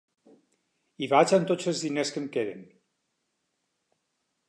Hi 1.03 1.09
vaig 1.11 1.35
amb 1.37 1.45
tots 1.53 1.71
els 1.73 1.83
diners 1.89 2.15
que 2.17 2.21
em 2.25 2.29
queden. 2.39 2.67